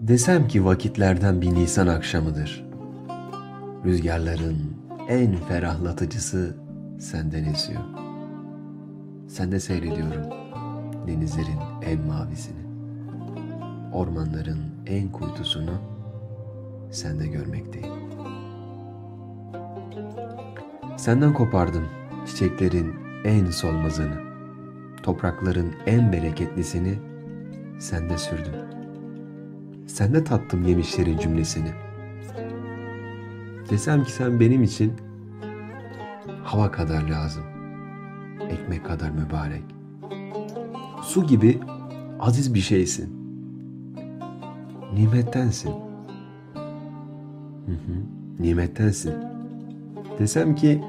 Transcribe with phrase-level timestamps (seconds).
[0.00, 2.64] Desem ki vakitlerden bir Nisan akşamıdır.
[3.84, 4.56] Rüzgarların
[5.08, 6.56] en ferahlatıcısı
[6.98, 7.80] senden esiyor.
[9.28, 10.22] Sende seyrediyorum
[11.06, 12.60] denizlerin en mavisini.
[13.92, 15.80] Ormanların en kuytusunu
[16.90, 17.92] sende görmekteyim.
[20.96, 21.84] Senden kopardım
[22.26, 24.20] çiçeklerin en solmazını.
[25.02, 26.98] Toprakların en bereketlisini
[27.78, 28.79] sende sürdüm.
[29.90, 31.70] Sende tattım yemişlerin cümlesini.
[33.70, 34.92] Desem ki sen benim için
[36.44, 37.42] hava kadar lazım.
[38.50, 39.62] Ekmek kadar mübarek.
[41.02, 41.60] Su gibi
[42.20, 43.20] aziz bir şeysin.
[44.94, 45.70] Nimettensin.
[47.66, 47.96] Hı hı,
[48.40, 49.14] nimettensin.
[50.18, 50.84] Desem ki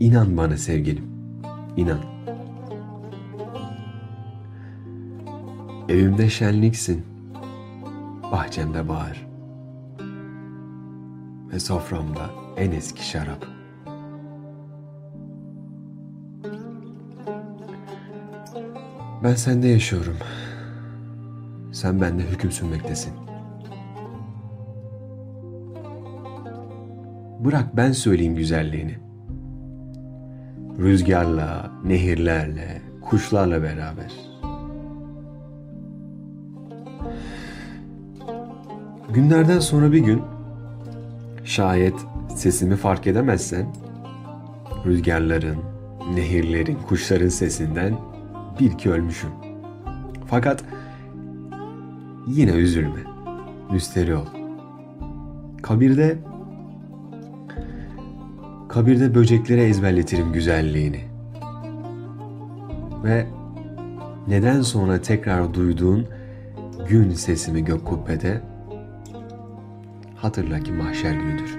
[0.00, 1.04] inan bana sevgilim.
[1.76, 1.98] İnan.
[5.88, 7.04] Evimde şenliksin.
[8.32, 9.26] Bahçemde bahar.
[11.52, 13.46] Ve soframda en eski şarap.
[19.24, 20.16] Ben sende yaşıyorum.
[21.72, 23.12] Sen bende hüküm sürmektesin.
[27.44, 28.98] Bırak ben söyleyeyim güzelliğini.
[30.78, 34.33] Rüzgarla, nehirlerle, kuşlarla beraber.
[39.14, 40.22] Günlerden sonra bir gün
[41.44, 41.94] şayet
[42.34, 43.66] sesimi fark edemezsen
[44.86, 45.58] rüzgarların,
[46.14, 47.94] nehirlerin, kuşların sesinden
[48.60, 49.30] bil ki ölmüşüm.
[50.26, 50.64] Fakat
[52.26, 53.00] yine üzülme.
[53.72, 54.26] Müsteri ol.
[55.62, 56.18] Kabirde
[58.68, 61.00] kabirde böceklere ezberletirim güzelliğini.
[63.04, 63.26] Ve
[64.28, 66.06] neden sonra tekrar duyduğun
[66.88, 68.53] gün sesimi gök kubbede
[70.24, 71.58] hatırla ki mahşer günüdür.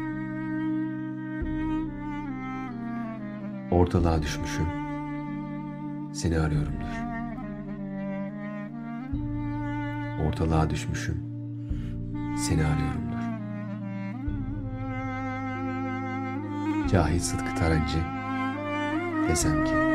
[3.72, 4.66] Ortalığa düşmüşüm.
[6.14, 6.96] Seni arıyorumdur.
[10.28, 11.18] Ortalığa düşmüşüm.
[12.38, 13.26] Seni arıyorumdur.
[16.92, 18.00] Cahit Sıtkı Tarancı
[19.28, 19.95] desem ki